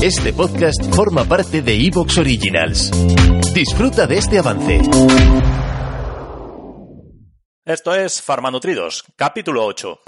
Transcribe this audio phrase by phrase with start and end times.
[0.00, 2.90] Este podcast forma parte de Evox Originals.
[3.52, 4.80] Disfruta de este avance.
[7.64, 9.98] Esto es Farmanutridos, capítulo 8.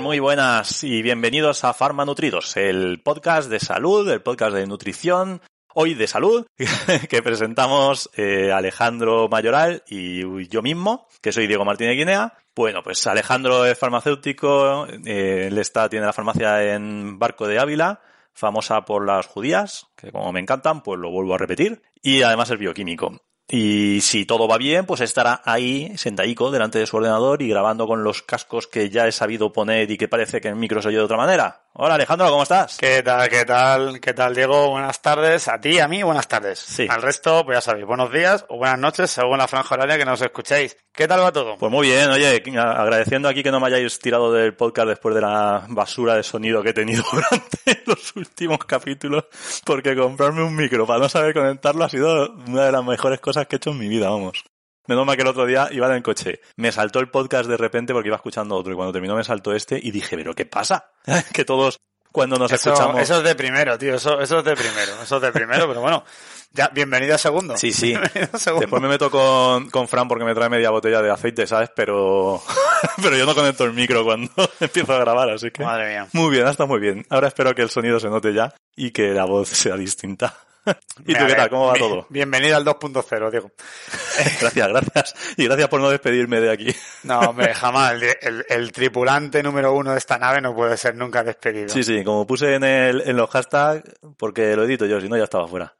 [0.00, 5.42] Muy buenas y bienvenidos a Farmanutridos, el podcast de salud, el podcast de nutrición,
[5.74, 6.46] hoy de salud,
[7.10, 12.32] que presentamos eh, Alejandro Mayoral y yo mismo, que soy Diego Martínez Guinea.
[12.56, 18.00] Bueno, pues Alejandro es farmacéutico, eh, él está, tiene la farmacia en Barco de Ávila,
[18.32, 22.50] famosa por las judías, que como me encantan, pues lo vuelvo a repetir, y además
[22.50, 23.20] es bioquímico.
[23.54, 27.86] Y si todo va bien, pues estará ahí sentadico delante de su ordenador y grabando
[27.86, 30.88] con los cascos que ya he sabido poner y que parece que el micro se
[30.88, 31.61] oye de otra manera.
[31.74, 32.76] Hola Alejandro, ¿cómo estás?
[32.76, 34.68] ¿Qué tal, qué tal, qué tal Diego?
[34.68, 35.48] Buenas tardes.
[35.48, 36.58] A ti, a mí, buenas tardes.
[36.58, 36.86] Sí.
[36.86, 40.04] Al resto, pues ya sabéis, buenos días o buenas noches según la franja horaria que
[40.04, 40.76] nos escuchéis.
[40.92, 41.56] ¿Qué tal va todo?
[41.56, 45.22] Pues muy bien, oye, agradeciendo aquí que no me hayáis tirado del podcast después de
[45.22, 49.24] la basura de sonido que he tenido durante los últimos capítulos,
[49.64, 53.46] porque comprarme un micro para no saber conectarlo ha sido una de las mejores cosas
[53.46, 54.44] que he hecho en mi vida, vamos.
[54.86, 56.40] Menos mal que el otro día iba en el coche.
[56.56, 59.54] Me saltó el podcast de repente porque iba escuchando otro y cuando terminó me saltó
[59.54, 60.90] este y dije, pero ¿qué pasa?
[61.32, 61.78] que todos
[62.12, 63.00] cuando nos eso, escuchamos...
[63.00, 65.80] Eso es de primero, tío, eso, eso es de primero, eso es de primero, pero
[65.80, 66.04] bueno,
[66.52, 67.56] ya, bienvenido a segundo.
[67.56, 67.94] Sí, sí.
[68.32, 68.60] A segundo.
[68.60, 71.70] Después me meto con, con Fran porque me trae media botella de aceite, ¿sabes?
[71.74, 72.42] Pero,
[73.02, 74.30] pero yo no conecto el micro cuando
[74.60, 75.64] empiezo a grabar, así que...
[75.64, 76.06] Madre mía.
[76.12, 77.06] Muy bien, está muy bien.
[77.08, 80.36] Ahora espero que el sonido se note ya y que la voz sea distinta.
[81.06, 81.50] ¿Y tú qué tal?
[81.50, 82.06] ¿Cómo va bien- todo?
[82.08, 83.50] Bienvenido al 2.0, Diego.
[84.40, 85.14] Gracias, gracias.
[85.36, 86.74] Y gracias por no despedirme de aquí.
[87.02, 87.94] No, hombre, jamás.
[87.94, 91.68] El, el- el tripulante número uno de esta nave no puede ser nunca despedido.
[91.68, 93.82] Sí, sí, como puse en, el, en los hashtags,
[94.16, 95.74] porque lo edito yo, si no ya estaba fuera.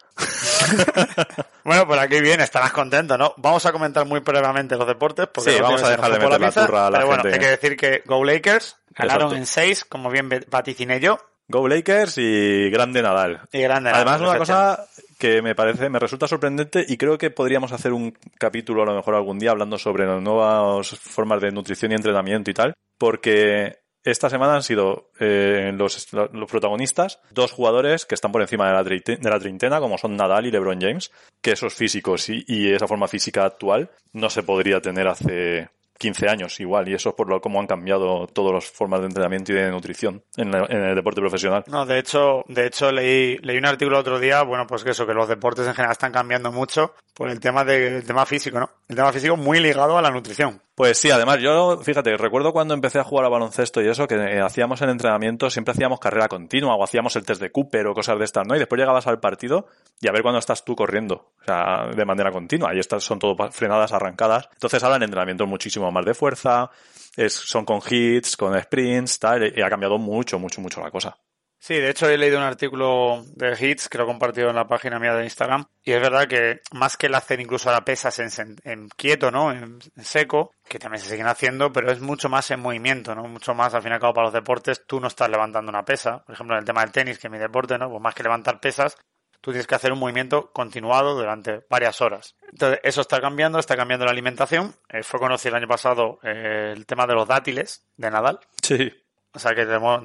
[1.64, 3.34] Bueno, por aquí bien, estarás contento, ¿no?
[3.36, 5.28] Vamos a comentar muy brevemente los deportes.
[5.32, 7.38] Porque Sí, vamos a dejar de meter la pinza, turra a la Pero bueno, gente.
[7.38, 9.37] hay que decir que Go Lakers ganaron Exacto.
[9.37, 11.19] en seis, como bien vaticiné yo.
[11.52, 13.42] Go Lakers y grande Nadal.
[13.52, 13.90] Y grande.
[13.90, 14.86] Además, Nadal, una cosa
[15.18, 18.96] que me parece, me resulta sorprendente y creo que podríamos hacer un capítulo a lo
[18.96, 23.82] mejor algún día hablando sobre las nuevas formas de nutrición y entrenamiento y tal, porque
[24.02, 28.72] esta semana han sido eh, los, los protagonistas dos jugadores que están por encima de
[28.72, 32.72] la, de la treintena, como son Nadal y LeBron James, que esos físicos y, y
[32.72, 35.69] esa forma física actual no se podría tener hace
[36.02, 39.06] 15 años igual, y eso es por lo cómo han cambiado todas las formas de
[39.06, 41.64] entrenamiento y de nutrición en, la- en el deporte profesional.
[41.68, 45.06] No, de hecho, de hecho leí, leí un artículo otro día, bueno, pues que eso,
[45.06, 48.58] que los deportes en general están cambiando mucho por el tema de, el tema físico,
[48.60, 48.68] ¿no?
[48.88, 50.60] El tema físico muy ligado a la nutrición.
[50.75, 54.15] Pues sí, además yo, fíjate, recuerdo cuando empecé a jugar a baloncesto y eso, que
[54.15, 57.94] eh, hacíamos el entrenamiento, siempre hacíamos carrera continua o hacíamos el test de Cooper o
[57.94, 58.56] cosas de estas, ¿no?
[58.56, 59.66] Y después llegabas al partido
[60.00, 62.75] y a ver cuándo estás tú corriendo, o sea, de manera continua.
[62.75, 64.49] Y estas son todo frenadas, arrancadas.
[64.55, 66.71] Entonces ahora el entrenamiento es muchísimo más de fuerza,
[67.16, 71.19] es, son con hits, con sprints, tal, y ha cambiado mucho, mucho, mucho la cosa.
[71.62, 74.67] Sí, de hecho he leído un artículo de Hits que lo he compartido en la
[74.67, 78.19] página mía de Instagram y es verdad que más que el hacer incluso ahora pesas
[78.19, 79.53] en, en quieto, ¿no?
[79.53, 83.28] En, en seco, que también se siguen haciendo, pero es mucho más en movimiento, ¿no?
[83.28, 85.84] Mucho más, al fin y al cabo, para los deportes, tú no estás levantando una
[85.84, 86.25] pesa.
[86.25, 87.89] Por ejemplo, en el tema del tenis, que es mi deporte, ¿no?
[87.89, 88.97] Pues más que levantar pesas,
[89.41, 92.34] tú tienes que hacer un movimiento continuado durante varias horas.
[92.50, 94.75] Entonces, eso está cambiando, está cambiando la alimentación.
[94.89, 98.41] Eh, fue conocido el año pasado eh, el tema de los dátiles de Nadal.
[98.61, 98.93] Sí.
[99.34, 99.62] O sea que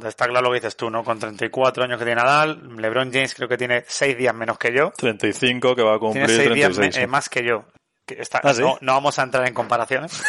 [0.07, 1.03] está claro lo que dices tú, ¿no?
[1.03, 4.71] Con 34 años que tiene Nadal, LeBron James creo que tiene 6 días menos que
[4.73, 4.91] yo.
[4.97, 6.97] 35 que va a cumplir Tiene 6 días 36.
[6.97, 7.65] me- eh, más que yo.
[8.05, 8.61] Que está- ¿Ah, sí?
[8.61, 10.23] no, no vamos a entrar en comparaciones.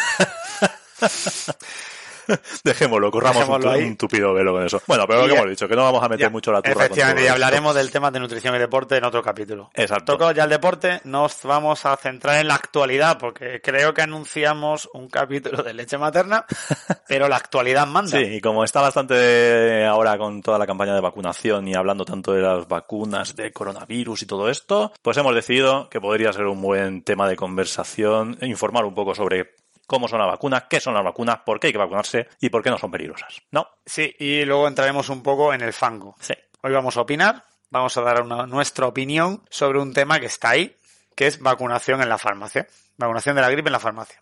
[2.63, 4.81] Dejémoslo, corramos un, Dejémoslo un tupido velo con eso.
[4.87, 6.85] Bueno, pero lo que hemos dicho, que no vamos a meter Ya, mucho la turra
[6.85, 9.69] Efectivamente, y hablaremos del tema de nutrición y deporte en otro capítulo.
[9.73, 10.13] Exacto.
[10.13, 14.89] Tocado ya el deporte, nos vamos a centrar en la actualidad, porque creo que anunciamos
[14.93, 16.45] un capítulo de leche materna,
[17.07, 18.17] pero la actualidad manda.
[18.17, 22.33] Sí, y como está bastante ahora con toda la campaña de vacunación y hablando tanto
[22.33, 26.61] de las vacunas de coronavirus y todo esto, pues hemos decidido que podría ser un
[26.61, 29.55] buen tema de conversación e informar un poco sobre
[29.89, 32.61] cómo son las vacunas, qué son las vacunas, por qué hay que vacunarse y por
[32.61, 33.41] qué no son peligrosas.
[33.49, 33.67] ¿No?
[33.85, 36.15] Sí, y luego entraremos un poco en el fango.
[36.19, 36.35] Sí.
[36.61, 40.51] Hoy vamos a opinar, vamos a dar una- nuestra opinión sobre un tema que está
[40.51, 40.77] ahí,
[41.15, 42.67] que es vacunación en la farmacia.
[42.97, 44.21] Vacunación de la gripe en la farmacia.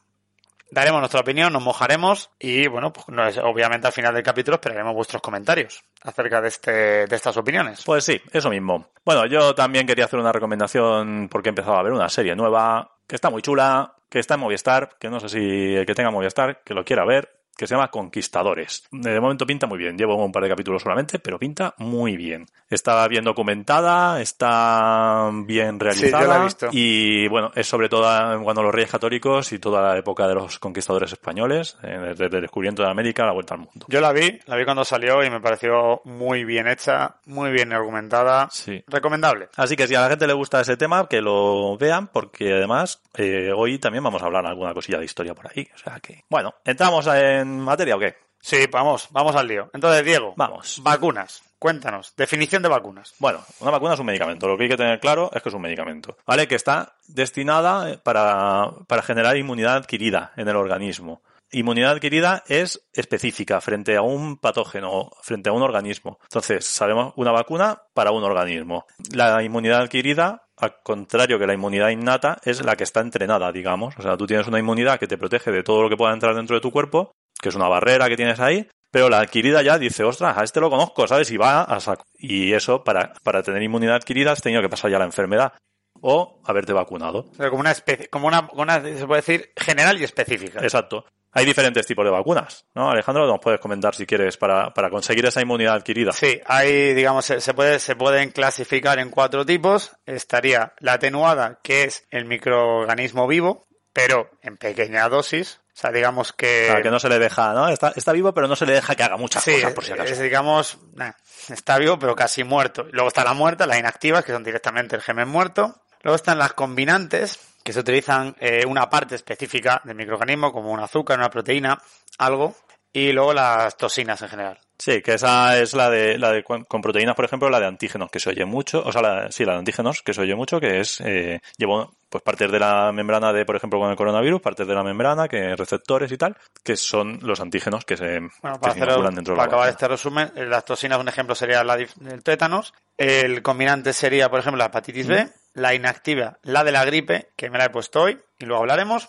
[0.69, 4.55] Daremos nuestra opinión, nos mojaremos y, bueno, pues no es- obviamente al final del capítulo
[4.55, 6.71] esperaremos vuestros comentarios acerca de, este,
[7.07, 7.83] de estas opiniones.
[7.85, 8.89] Pues sí, eso mismo.
[9.05, 12.96] Bueno, yo también quería hacer una recomendación porque he empezado a ver una serie nueva
[13.07, 16.11] que está muy chula, que está en Movistar, que no sé si el que tenga
[16.11, 18.87] Movistar, que lo quiera ver, que se llama Conquistadores.
[18.91, 19.97] De momento pinta muy bien.
[19.97, 22.45] Llevo un par de capítulos solamente, pero pinta muy bien.
[22.69, 26.19] Está bien documentada, está bien realizada.
[26.19, 26.67] Sí, yo la he visto.
[26.71, 28.03] Y bueno, es sobre todo
[28.43, 32.83] cuando los reyes católicos y toda la época de los conquistadores españoles, desde el descubrimiento
[32.83, 33.85] de América a la vuelta al mundo.
[33.87, 37.73] Yo la vi, la vi cuando salió y me pareció muy bien hecha, muy bien
[37.73, 38.49] argumentada.
[38.51, 38.83] Sí.
[38.87, 39.49] Recomendable.
[39.55, 43.01] Así que si a la gente le gusta ese tema, que lo vean, porque además
[43.15, 45.67] eh, hoy también vamos a hablar alguna cosilla de historia por ahí.
[45.73, 48.15] O sea que, bueno, ¿entramos en materia o qué?
[48.39, 49.69] Sí, vamos, vamos al lío.
[49.73, 50.79] Entonces, Diego, Vamos.
[50.83, 51.43] vacunas.
[51.59, 53.15] Cuéntanos, definición de vacunas.
[53.17, 54.47] Bueno, una vacuna es un medicamento.
[54.47, 56.15] Lo que hay que tener claro es que es un medicamento.
[56.25, 56.47] ¿Vale?
[56.47, 61.23] Que está destinada para, para generar inmunidad adquirida en el organismo.
[61.51, 66.19] Inmunidad adquirida es específica frente a un patógeno, frente a un organismo.
[66.23, 68.85] Entonces, sabemos una vacuna para un organismo.
[69.13, 73.95] La inmunidad adquirida, al contrario que la inmunidad innata, es la que está entrenada, digamos.
[73.97, 76.35] O sea, tú tienes una inmunidad que te protege de todo lo que pueda entrar
[76.35, 79.77] dentro de tu cuerpo, que es una barrera que tienes ahí, pero la adquirida ya
[79.77, 81.29] dice, ostras, a este lo conozco, ¿sabes?
[81.31, 82.05] Y va a saco.
[82.17, 85.53] Y eso, para, para tener inmunidad adquirida, has tenido que pasar ya la enfermedad
[86.01, 87.27] o haberte vacunado.
[87.31, 90.61] O sea, como una especie, como una, una, se puede decir, general y específica.
[90.61, 91.05] Exacto.
[91.33, 92.89] Hay diferentes tipos de vacunas, ¿no?
[92.89, 96.11] Alejandro, nos puedes comentar si quieres para, para conseguir esa inmunidad adquirida.
[96.11, 99.91] Sí, hay, digamos, se, se puede, se pueden clasificar en cuatro tipos.
[100.05, 103.66] Estaría la atenuada, que es el microorganismo vivo,
[103.97, 105.59] pero en pequeña dosis.
[105.73, 106.67] O sea, digamos que...
[106.69, 107.67] O sea, que no se le deja, ¿no?
[107.67, 109.93] Está, está vivo, pero no se le deja que haga muchas Sí, cosas, por si
[109.93, 110.13] acaso.
[110.13, 111.13] es, digamos, nah,
[111.49, 112.85] está vivo, pero casi muerto.
[112.91, 115.81] Luego está la muerta, las inactivas, que son directamente el germen muerto.
[116.03, 120.79] Luego están las combinantes, que se utilizan eh, una parte específica del microorganismo, como un
[120.79, 121.81] azúcar, una proteína,
[122.19, 122.55] algo.
[122.93, 124.59] Y luego las toxinas en general.
[124.77, 127.65] Sí, que esa es la de, la de con con proteínas, por ejemplo, la de
[127.65, 130.35] antígenos, que se oye mucho, o sea, la, sí, la de antígenos, que se oye
[130.35, 133.95] mucho, que es, eh, llevo, pues partes de la membrana de, por ejemplo, con el
[133.95, 138.19] coronavirus, partes de la membrana, que receptores y tal, que son los antígenos que se,
[138.41, 141.35] Bueno, que se dentro de la para acabar este resumen, eh, las toxinas, un ejemplo
[141.35, 142.73] sería la del tétanos.
[142.97, 145.29] El combinante sería, por ejemplo, la hepatitis B.
[145.53, 149.07] La inactiva, la de la gripe, que me la he puesto hoy, y luego hablaremos.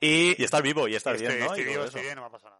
[0.00, 1.46] Y, Y estar vivo y estar bien, ¿no?
[1.46, 1.88] estoy Y todo vivo, eso.
[1.88, 2.59] estoy bien, no me ha pasado nada.